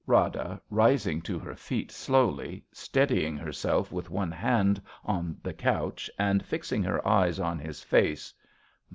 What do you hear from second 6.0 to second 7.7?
and fixing her eyes on